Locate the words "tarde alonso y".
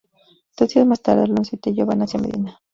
1.03-1.59